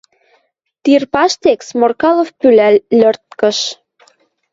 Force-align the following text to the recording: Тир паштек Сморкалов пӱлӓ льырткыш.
Тир 0.83 1.01
паштек 1.13 1.59
Сморкалов 1.67 2.29
пӱлӓ 2.39 2.69
льырткыш. 2.99 3.57